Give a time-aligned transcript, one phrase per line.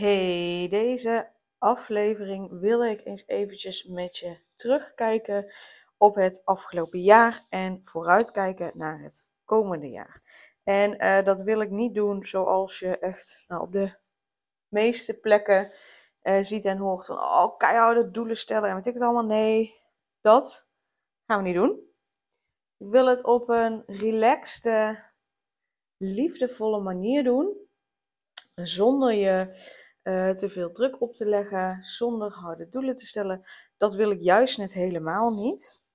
[0.00, 5.52] Hey, deze aflevering wil ik eens eventjes met je terugkijken
[5.96, 10.22] op het afgelopen jaar en vooruitkijken naar het komende jaar.
[10.64, 13.94] En eh, dat wil ik niet doen zoals je echt nou, op de
[14.68, 15.72] meeste plekken
[16.22, 19.24] uh, ziet en hoort van oh, keiharde doelen stellen en weet ik het allemaal.
[19.24, 19.80] Nee,
[20.20, 20.66] dat
[21.26, 21.80] gaan we niet doen.
[22.78, 25.04] Ik wil het op een relaxte,
[25.96, 27.68] liefdevolle manier doen.
[28.54, 29.58] Zonder je
[30.02, 33.44] uh, te veel druk op te leggen, zonder harde doelen te stellen.
[33.76, 35.88] Dat wil ik juist net helemaal niet.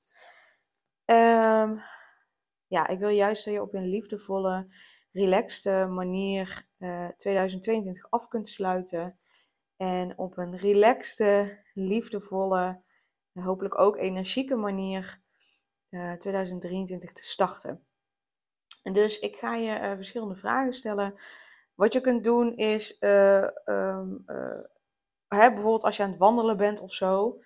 [1.05, 1.79] Um,
[2.67, 4.67] ja, ik wil juist dat je op een liefdevolle,
[5.11, 9.19] relaxte manier uh, 2022 af kunt sluiten.
[9.77, 12.81] En op een relaxte, liefdevolle,
[13.33, 15.23] hopelijk ook energieke manier
[15.89, 17.85] uh, eh, 2023 te starten.
[18.83, 21.15] En dus ik ga je verschillende vragen stellen
[21.75, 24.59] wat je kunt doen is, uh, um, uh,
[25.27, 27.39] hè, bijvoorbeeld als je aan het wandelen bent of zo,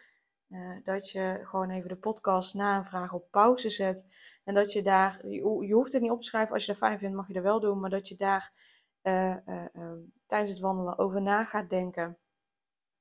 [0.49, 4.05] uh, dat je gewoon even de podcast na een vraag op pauze zet.
[4.43, 6.99] En dat je daar, je, hoeft het niet op te schrijven, als je dat fijn
[6.99, 8.51] vindt mag je dat wel doen, maar dat je daar
[9.73, 12.17] um, tijdens het wandelen over na gaat denken.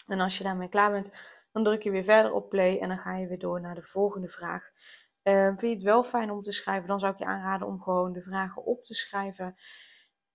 [0.07, 1.13] En als je daarmee klaar bent,
[1.53, 3.83] dan druk je weer verder op play en dan ga je weer door naar de
[3.83, 4.71] volgende vraag.
[5.23, 8.13] vind je het wel fijn om te schrijven, dan zou ik je aanraden om gewoon
[8.13, 9.57] de vragen op te schrijven.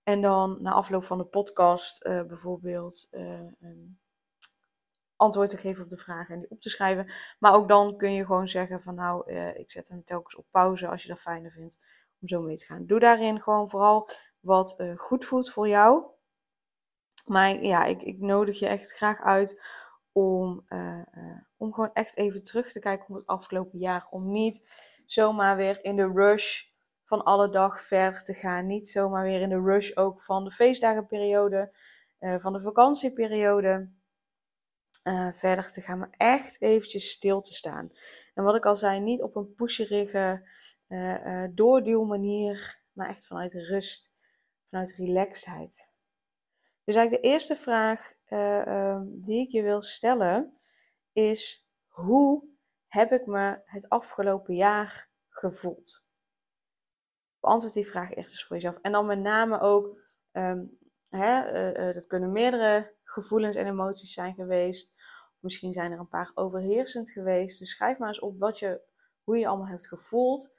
[0.04, 3.52] En dan na afloop van de podcast uh, bijvoorbeeld uh,
[5.16, 7.12] antwoord te geven op de vragen en die op te schrijven.
[7.38, 10.46] Maar ook dan kun je gewoon zeggen van nou, uh, ik zet hem telkens op
[10.50, 11.78] pauze als je dat fijner vindt
[12.20, 12.86] om zo mee te gaan.
[12.86, 14.08] Doe daarin gewoon vooral
[14.40, 16.04] wat goed voelt voor jou.
[17.26, 19.62] Maar ja, ik, ik nodig je echt graag uit
[20.12, 20.64] om,
[21.56, 24.06] om gewoon echt even terug te kijken op het afgelopen jaar.
[24.10, 24.66] Om niet
[25.06, 26.62] zomaar weer in de rush
[27.04, 28.66] van alle dag verder te gaan.
[28.66, 31.76] Niet zomaar weer in de rush ook van de feestdagenperiode,
[32.20, 33.90] uh, van de vakantieperiode.
[35.04, 37.90] Uh, verder te gaan, maar echt eventjes stil te staan.
[38.34, 40.48] En wat ik al zei, niet op een pusherige,
[40.88, 44.12] uh, doorduwmanier, maar echt vanuit rust,
[44.64, 45.92] vanuit relaxedheid.
[46.84, 50.56] Dus eigenlijk de eerste vraag ehm, die ik je wil stellen
[51.12, 52.44] is: hoe
[52.86, 56.03] heb ik me het afgelopen jaar gevoeld?
[57.44, 58.78] Beantwoord die vraag eerst eens voor jezelf.
[58.82, 59.98] En dan met name ook,
[60.32, 60.78] um,
[61.08, 64.92] hè, uh, uh, dat kunnen meerdere gevoelens en emoties zijn geweest.
[65.38, 67.58] Misschien zijn er een paar overheersend geweest.
[67.58, 68.80] Dus schrijf maar eens op wat je,
[69.22, 70.52] hoe je allemaal hebt gevoeld.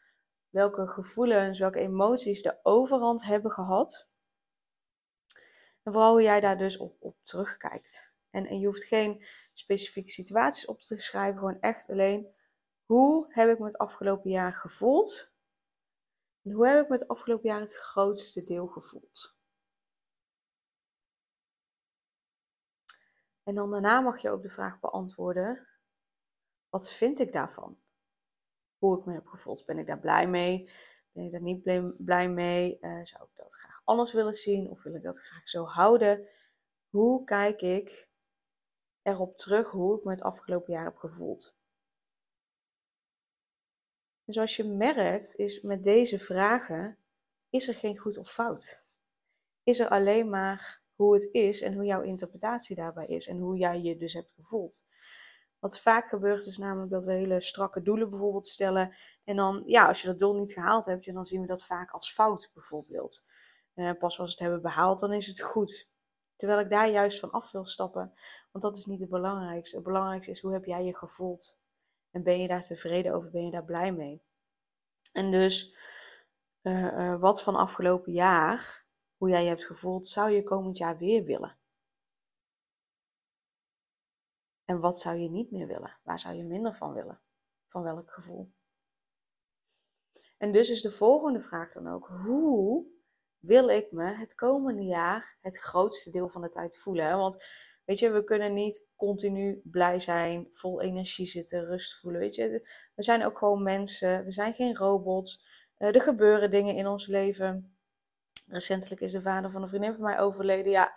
[0.49, 4.09] Welke gevoelens, welke emoties de overhand hebben gehad.
[5.83, 8.13] En vooral hoe jij daar dus op, op terugkijkt.
[8.29, 12.27] En je hoeft geen specifieke situaties op te schrijven, gewoon echt alleen
[12.85, 15.33] hoe heb ik me het afgelopen jaar gevoeld
[16.45, 19.35] en hoe heb ik me het afgelopen jaar het grootste deel gevoeld?
[23.43, 25.67] En dan daarna mag je ook de vraag beantwoorden:
[26.69, 27.77] wat vind ik daarvan?
[28.77, 29.65] Hoe ik me heb gevoeld?
[29.65, 30.69] Ben ik daar blij mee?
[31.11, 31.63] Ben ik daar niet
[32.05, 32.77] blij mee?
[32.81, 34.69] Uh, zou ik dat graag anders willen zien?
[34.69, 36.27] Of wil ik dat graag zo houden?
[36.89, 38.09] Hoe kijk ik
[39.01, 41.54] erop terug hoe ik me het afgelopen jaar heb gevoeld?
[44.25, 46.97] En zoals je merkt, is met deze vragen,
[47.49, 48.83] is er geen goed of fout.
[49.63, 53.57] Is er alleen maar hoe het is en hoe jouw interpretatie daarbij is en hoe
[53.57, 54.83] jij je dus hebt gevoeld.
[55.59, 58.95] Wat vaak gebeurt is namelijk dat we hele strakke doelen bijvoorbeeld stellen.
[59.23, 61.91] En dan, ja, als je dat doel niet gehaald hebt, dan zien we dat vaak
[61.91, 63.23] als fout bijvoorbeeld.
[63.75, 65.89] Uh, pas als we het hebben behaald, dan is het goed.
[66.35, 68.13] Terwijl ik daar juist van af wil stappen.
[68.51, 69.75] Want dat is niet het belangrijkste.
[69.75, 71.57] Het belangrijkste is hoe heb jij je gevoeld.
[72.15, 73.31] En ben je daar tevreden over?
[73.31, 74.21] Ben je daar blij mee?
[75.13, 75.75] En dus
[76.61, 78.85] uh, uh, wat van afgelopen jaar,
[79.17, 81.57] hoe jij je hebt gevoeld, zou je komend jaar weer willen?
[84.65, 85.97] En wat zou je niet meer willen?
[86.03, 87.21] Waar zou je minder van willen?
[87.65, 88.47] Van welk gevoel?
[90.37, 92.85] En dus is de volgende vraag dan ook: hoe
[93.39, 97.17] wil ik me het komende jaar het grootste deel van de tijd voelen?
[97.17, 97.45] Want
[97.85, 102.21] Weet je, we kunnen niet continu blij zijn, vol energie zitten, rust voelen.
[102.21, 104.25] Weet je, we zijn ook gewoon mensen.
[104.25, 105.45] We zijn geen robots.
[105.77, 107.77] Uh, er gebeuren dingen in ons leven.
[108.47, 110.71] Recentelijk is de vader van een vriendin van mij overleden.
[110.71, 110.95] Ja,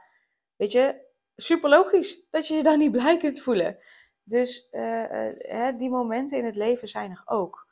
[0.57, 1.01] weet je,
[1.37, 3.79] super logisch dat je je daar niet blij kunt voelen.
[4.23, 7.67] Dus uh, uh, die momenten in het leven zijn er ook.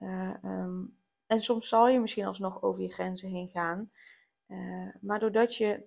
[0.00, 3.90] Um, en soms zal je misschien alsnog over je grenzen heen gaan.
[5.00, 5.86] maar doordat je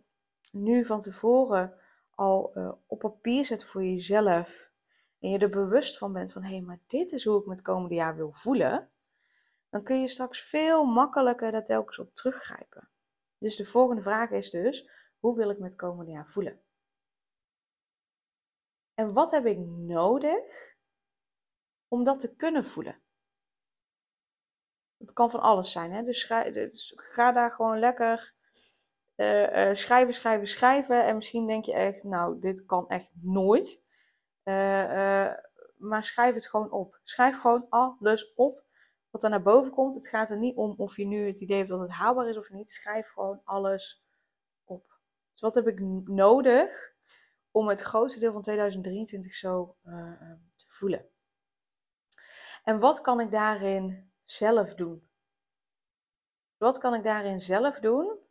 [0.52, 1.74] nu van tevoren
[2.18, 4.72] al uh, op papier zet voor jezelf
[5.20, 7.52] en je er bewust van bent van hé, hey, maar dit is hoe ik me
[7.52, 8.92] het komende jaar wil voelen,
[9.70, 12.90] dan kun je straks veel makkelijker daar telkens op teruggrijpen.
[13.38, 16.62] Dus de volgende vraag is dus, hoe wil ik me het komende jaar voelen?
[18.94, 20.76] En wat heb ik nodig
[21.88, 23.02] om dat te kunnen voelen?
[24.98, 25.92] Het kan van alles zijn.
[25.92, 26.04] Hè?
[26.04, 28.37] Dus, dus ga daar gewoon lekker
[29.18, 31.06] uh, schrijven, schrijven, schrijven.
[31.06, 33.82] En misschien denk je echt, nou, dit kan echt nooit.
[34.44, 35.34] Uh,
[35.78, 37.00] maar schrijf het gewoon op.
[37.04, 38.66] Schrijf gewoon alles op
[39.10, 39.96] wat er naar boven komt.
[39.96, 42.38] Het gaat er niet om of je nu het idee hebt dat het haalbaar is
[42.38, 42.70] of niet.
[42.70, 44.06] Schrijf gewoon alles
[44.64, 45.00] op.
[45.32, 46.94] Dus wat heb ik nodig
[47.52, 49.76] om het grootste deel van 2023 zo
[50.56, 51.10] te voelen?
[52.64, 55.10] En wat kan ik daarin zelf doen?
[56.58, 58.27] Wat kan ik daarin zelf doen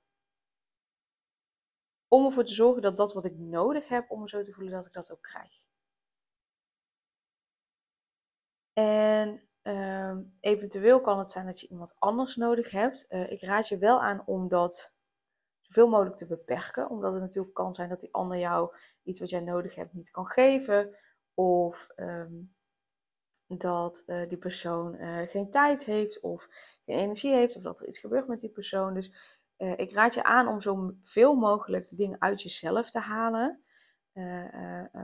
[2.08, 4.72] om ervoor te zorgen dat dat wat ik nodig heb om me zo te voelen,
[4.72, 5.64] dat ik dat ook krijg?
[8.72, 13.06] En uh, eventueel kan het zijn dat je iemand anders nodig hebt.
[13.08, 14.94] Uh, ik raad je wel aan om dat
[15.60, 19.30] zoveel mogelijk te beperken, omdat het natuurlijk kan zijn dat die ander jou iets wat
[19.30, 20.94] jij nodig hebt niet kan geven.
[21.34, 22.54] Of um,
[23.46, 26.48] dat uh, die persoon uh, geen tijd heeft of
[26.84, 28.94] geen energie heeft of dat er iets gebeurt met die persoon.
[28.94, 33.60] Dus uh, ik raad je aan om zoveel mogelijk de dingen uit jezelf te halen.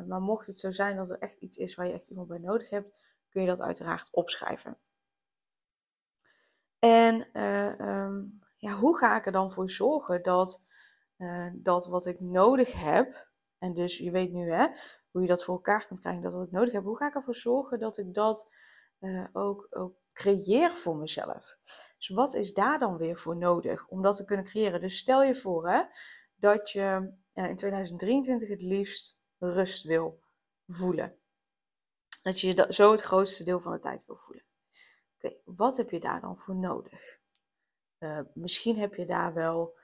[0.07, 2.39] maar mocht het zo zijn dat er echt iets is waar je echt iemand bij
[2.39, 4.79] nodig hebt, kun je dat uiteraard opschrijven.
[6.79, 7.43] En
[7.93, 10.63] um, ja, hoe ga ik er dan voor zorgen dat,
[11.53, 14.67] dat wat ik nodig heb, en dus je weet nu hè,
[15.11, 16.85] hoe je dat voor elkaar kunt krijgen, dat wat ik nodig heb.
[16.85, 18.49] Hoe ga ik ervoor zorgen dat ik dat
[19.33, 21.59] ook, ook creëer voor mezelf?
[21.97, 24.81] Dus wat is daar dan weer voor nodig om dat te kunnen creëren?
[24.81, 25.83] Dus stel je voor hè,
[26.35, 30.23] dat je uh, in 2023 het liefst rust wil
[30.67, 31.17] voelen.
[32.23, 34.45] Dat je zo het grootste deel van de tijd wil voelen.
[35.17, 37.21] Oké, wat heb je daar dan voor nodig?
[37.99, 39.75] Uh, misschien heb je daar wel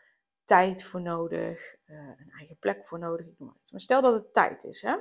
[0.45, 3.59] tijd voor nodig, uh, een eigen plek voor nodig, ik noem maar.
[3.71, 4.97] Maar stel dat het tijd is, hè?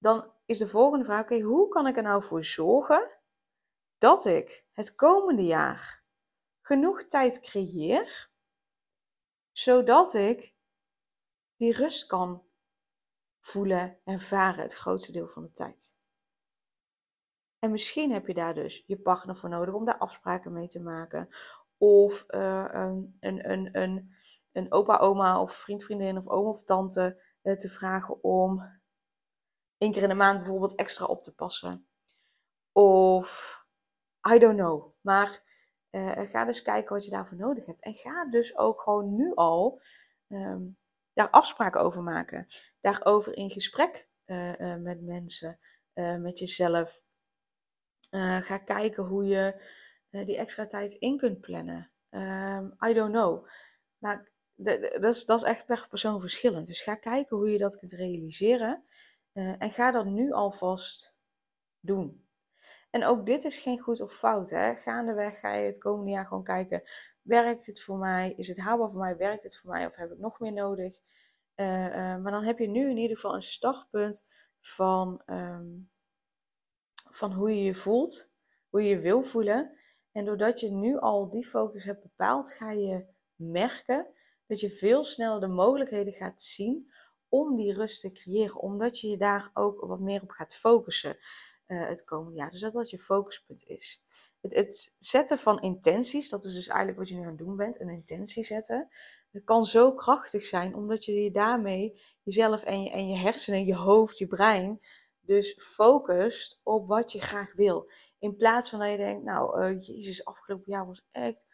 [0.00, 3.18] dan is de volgende vraag: oké, hoe kan ik er nou voor zorgen
[4.00, 6.04] dat ik het komende jaar
[6.60, 8.30] genoeg tijd creëer,
[9.52, 10.54] zodat ik
[11.56, 12.44] die rust kan
[13.40, 15.96] voelen, ervaren het grootste deel van de tijd.
[17.58, 20.80] En misschien heb je daar dus je partner voor nodig om daar afspraken mee te
[20.80, 21.28] maken.
[21.78, 24.14] Of uh, een, een, een,
[24.52, 28.80] een opa, oma of vriend, vriendin of oom of tante uh, te vragen om
[29.78, 31.86] één keer in de maand bijvoorbeeld extra op te passen.
[32.72, 33.59] Of
[34.32, 34.94] I don't know.
[35.00, 35.42] Maar
[35.90, 37.82] uh, ga dus kijken wat je daarvoor nodig hebt.
[37.82, 39.82] En ga dus ook gewoon nu al
[40.28, 40.78] um,
[41.12, 42.46] daar afspraken over maken.
[42.80, 45.58] Daarover in gesprek uh, uh, met mensen,
[45.94, 47.04] met jezelf.
[48.40, 49.62] ga kijken hoe je
[50.10, 51.90] die extra tijd in kunt plannen.
[52.10, 53.48] Um, I don't know.
[53.98, 56.66] Maar dat is, dat is echt per persoon verschillend.
[56.66, 58.84] Dus ga kijken hoe je dat kunt realiseren.
[59.32, 61.16] En ga dat nu alvast
[61.80, 62.28] doen.
[62.90, 64.50] En ook dit is geen goed of fout.
[64.50, 64.76] Hè?
[64.76, 66.82] Gaandeweg ga je het komende jaar gewoon kijken.
[67.22, 68.34] Werkt het voor mij?
[68.36, 69.16] Is het haalbaar voor mij?
[69.16, 69.86] Werkt het voor mij?
[69.86, 70.98] Of heb ik nog meer nodig?
[71.56, 74.26] Uh, uh, maar dan heb je nu in ieder geval een startpunt
[74.60, 75.90] van, um,
[77.10, 78.30] van hoe je je voelt.
[78.68, 79.78] Hoe je je wil voelen.
[80.12, 84.06] En doordat je nu al die focus hebt bepaald, ga je merken
[84.46, 86.92] dat je veel sneller de mogelijkheden gaat zien
[87.28, 88.60] om die rust te creëren.
[88.60, 91.16] Omdat je je daar ook wat meer op gaat focussen
[91.70, 92.50] uh, het komende jaar.
[92.50, 94.02] Dus dat dat je focuspunt is.
[94.40, 97.56] Het, het, zetten van intenties, dat is dus eigenlijk wat je nu aan het doen
[97.56, 98.88] bent, een intentie zetten.
[99.30, 103.64] Dat kan zo krachtig zijn, omdat je je daarmee jezelf en je, en je hersenen,
[103.64, 104.80] je hoofd, je brein,
[105.20, 107.90] dus focust op wat je graag wil.
[108.18, 111.46] In plaats van dat je denkt, nou, uh, jezus, afgelopen jaar was echt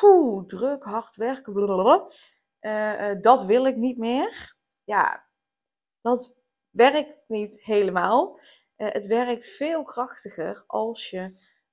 [0.00, 2.10] poeh, druk, hard werken, blablabla.
[2.60, 4.56] Uh, dat wil ik niet meer
[4.86, 5.26] ja,
[6.00, 6.36] dat
[6.70, 8.40] werkt niet helemaal.
[8.76, 11.32] Uh, het werkt veel krachtiger als je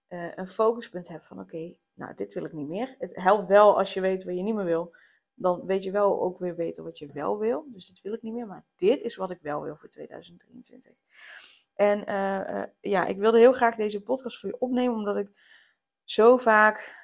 [0.09, 2.95] uh, een focuspunt hebt van oké, nou dit wil ik niet meer.
[2.99, 4.95] Het helpt wel als je weet wat je niet meer wil.
[5.33, 7.65] Dan weet je wel ook weer beter wat je wel wil.
[7.67, 10.93] Dus dit wil ik niet meer, maar dit is wat ik wel wil voor 2023.
[11.75, 15.29] En uh, ja, ik wilde heel graag deze podcast voor je opnemen, omdat ik
[16.03, 17.01] zo vaak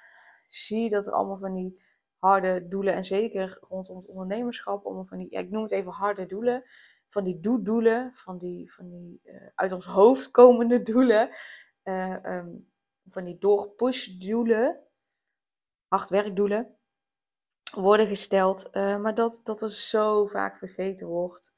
[0.48, 1.82] zie dat er allemaal van die
[2.18, 2.94] harde doelen.
[2.94, 6.64] En zeker rondom het ondernemerschap, om van die, ja, ik noem het even harde doelen.
[7.10, 11.30] Van die doe-doelen, van die, van die uh, uit ons hoofd komende doelen.
[11.84, 12.72] Uh, um,
[13.06, 14.80] van die doorpush-doelen,
[15.88, 16.78] hard werkdoelen,
[17.72, 18.70] worden gesteld.
[18.72, 21.58] Uh, maar dat, dat er zo vaak vergeten wordt.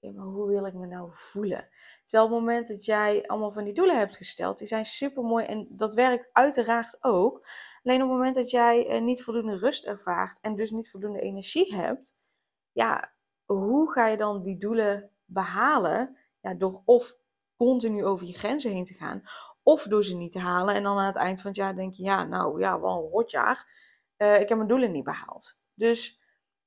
[0.00, 1.68] Maar hoe wil ik me nou voelen?
[2.04, 5.22] Terwijl op het moment dat jij allemaal van die doelen hebt gesteld, die zijn super
[5.22, 7.48] mooi en dat werkt uiteraard ook.
[7.82, 11.20] Alleen op het moment dat jij eh, niet voldoende rust ervaart en dus niet voldoende
[11.20, 12.16] energie hebt,
[12.72, 13.12] ja,
[13.54, 16.16] hoe ga je dan die doelen behalen?
[16.40, 17.16] ja, door of
[17.56, 19.22] continu over je grenzen heen te gaan,
[19.62, 20.74] of door ze niet te halen.
[20.74, 23.10] En dan aan het eind van het jaar denk je, ja, nou ja, wel een
[23.10, 23.76] rotjaar.
[24.16, 25.58] Uh, ik heb mijn doelen niet behaald.
[25.74, 26.20] Dus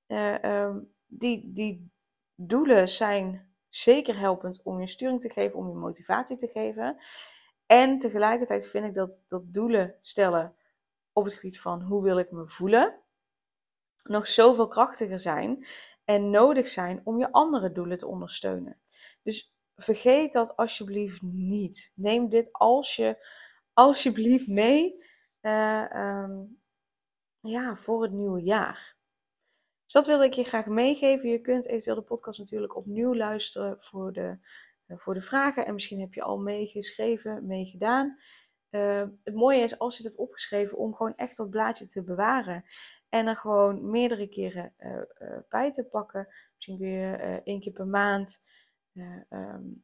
[0.08, 1.92] uh, um, die, die
[2.36, 6.98] doelen zijn zeker helpend om je sturing te geven, om je motivatie te geven.
[7.66, 10.56] En tegelijkertijd vind ik dat, dat doelen stellen
[11.14, 13.02] op het gebied van hoe wil ik me voelen,
[14.04, 15.66] nog zoveel krachtiger zijn
[16.06, 18.82] en nodig zijn om je andere doelen te ondersteunen.
[19.24, 21.92] Dus vergeet dat alsjeblieft niet.
[21.96, 23.26] Neem dit als je,
[23.74, 25.04] alsjeblieft mee
[25.42, 26.62] uh, um,
[27.40, 28.96] ja, voor het nieuwe jaar.
[29.84, 31.30] Dus dat wilde ik je graag meegeven.
[31.30, 34.38] Je kunt eventueel de podcast natuurlijk opnieuw luisteren voor de,
[34.88, 35.66] uh, voor de vragen.
[35.66, 38.18] En misschien heb je al meegeschreven, meegedaan.
[38.70, 42.04] Uh, het mooie is als je het hebt opgeschreven om gewoon echt dat blaadje te
[42.04, 42.66] bewaren.
[43.12, 46.28] En er gewoon meerdere keren uh, bij te pakken.
[46.56, 48.42] Misschien kun je één keer per maand
[49.30, 49.84] um,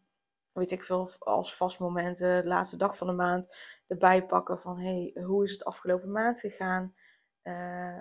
[0.51, 3.55] weet ik veel, als vast momenten, de laatste dag van de maand,
[3.87, 6.95] erbij pakken van hey, hoe is het afgelopen maand gegaan?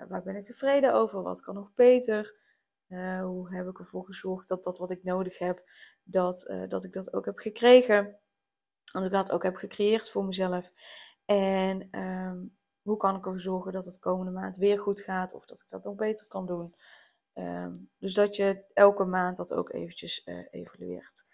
[0.07, 1.21] Waar ben ik tevreden over?
[1.21, 2.35] Wat kan nog beter?
[3.21, 5.69] Hoe heb ik ervoor gezorgd dat dat wat ik nodig heb,
[6.03, 8.19] dat, dat ik dat ook heb gekregen?
[8.83, 10.71] Dat ik dat ook heb gecreëerd voor mezelf.
[11.25, 12.56] En um,
[12.87, 15.69] hoe kan ik ervoor zorgen dat het komende maand weer goed gaat of dat ik
[15.69, 16.75] dat nog beter kan doen?
[17.33, 21.25] Um, dus dat je elke maand dat ook eventjes evalueert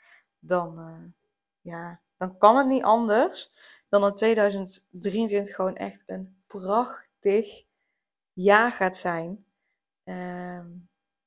[0.46, 1.12] dan, uh,
[1.62, 3.52] ja, dan kan het niet anders
[3.90, 7.64] dan dat 2023 gewoon echt een prachtig
[8.34, 9.46] jaar gaat zijn.
[10.04, 10.66] Uh,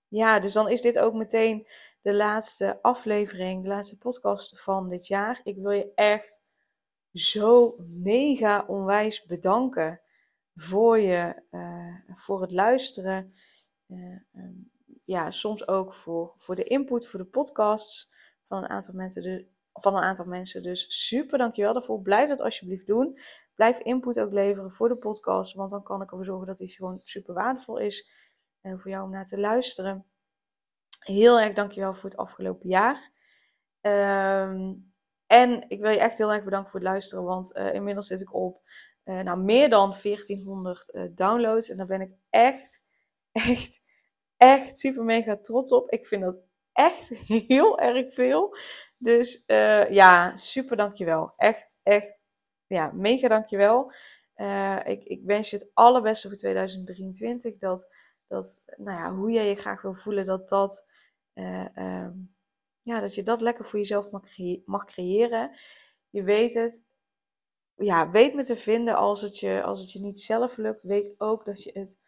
[0.09, 1.67] ja, dus dan is dit ook meteen
[2.01, 5.41] de laatste aflevering, de laatste podcast van dit jaar.
[5.45, 6.43] Ik wil je echt
[7.13, 10.01] zo mega onwijs bedanken
[10.57, 13.33] voor, je, uh, voor het luisteren.
[13.89, 14.71] Uh, um,
[15.05, 19.23] ja, soms ook voor, voor de input, voor de podcasts van een aantal mensen.
[19.23, 20.63] Dus, van een aantal mensen.
[20.63, 22.03] Dus super, dankjewel daarvoor.
[22.03, 23.19] Blijf dat alsjeblieft doen.
[23.55, 25.55] Blijf input ook leveren voor de podcast.
[25.55, 28.11] Want dan kan ik ervoor zorgen dat die gewoon super waardevol is.
[28.61, 30.07] En voor jou om naar te luisteren.
[31.01, 33.11] Heel erg dankjewel voor het afgelopen jaar.
[33.81, 34.95] Um,
[35.27, 37.25] en ik wil je echt heel erg bedanken voor het luisteren.
[37.25, 38.63] Want uh, inmiddels zit ik op
[39.07, 41.71] uh, nou, meer dan 1400 uh, eh, downloads.
[41.71, 42.83] En daar ben ik echt,
[43.33, 43.81] echt,
[44.37, 45.91] echt super mega trots op.
[45.91, 46.39] Ik vind dat
[46.73, 47.09] echt
[47.49, 48.57] heel erg veel.
[48.99, 51.33] Dus uh, ja, super dankjewel.
[51.37, 52.19] Echt, echt,
[52.67, 53.93] ja, mega dankjewel.
[54.85, 57.59] Ik, ik wens je het allerbeste voor 2023.
[57.59, 57.89] Dat,
[58.27, 60.87] dat nou ja, hoe jij je graag wil voelen, dat dat,
[61.35, 62.35] um,
[62.83, 64.23] ja, dat je dat lekker voor jezelf mag,
[64.65, 65.59] mag creëren.
[66.11, 66.86] Je weet het.
[67.77, 70.83] Ja, weet me te vinden als het, je, als het je niet zelf lukt.
[70.83, 71.99] Weet ook dat je het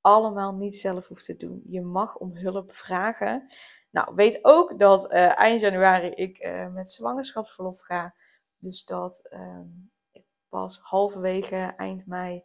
[0.00, 1.62] allemaal niet zelf hoeft te doen.
[1.66, 3.46] Je mag om hulp vragen.
[3.90, 8.14] Nou, weet ook dat uh, eind januari ik uh, met zwangerschapsverlof ga.
[8.58, 12.44] Dus dat um, ik pas halverwege eind mei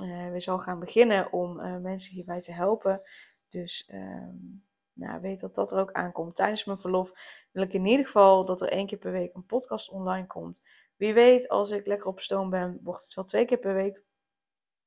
[0.00, 3.00] uh, weer zal gaan beginnen om mensen hierbij te helpen.
[3.48, 6.36] Dus um, nou, weet dat dat er ook aankomt.
[6.36, 7.12] Tijdens mijn verlof
[7.50, 10.60] wil ik in ieder geval dat er één keer per week een podcast online komt.
[11.00, 14.02] Wie weet, als ik lekker op stoom ben, wordt het wel twee keer per week.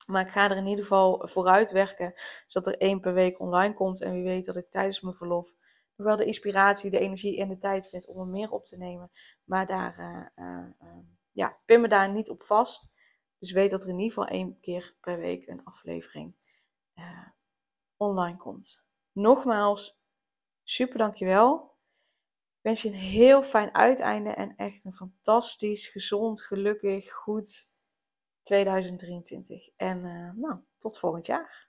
[0.06, 2.14] Maar ik ga er in ieder geval vooruit werken,
[2.46, 4.00] zodat er één per week online komt.
[4.00, 5.52] En wie weet dat ik tijdens mijn verlof
[5.96, 8.76] nog wel de inspiratie, de energie en de tijd vind om er meer op te
[8.76, 9.10] nemen.
[9.44, 9.98] Maar daar,
[10.36, 12.88] uh, ja, pin me daar niet op vast.
[13.38, 16.36] Dus weet dat er in ieder geval één keer per week een aflevering
[17.96, 18.84] online komt.
[19.12, 19.98] Nogmaals,
[20.62, 21.73] super dankjewel.
[22.64, 27.68] Wens je een heel fijn uiteinde en echt een fantastisch, gezond, gelukkig, goed
[28.42, 29.68] 2023.
[29.76, 30.00] En
[30.36, 31.62] nou, tot volgend jaar.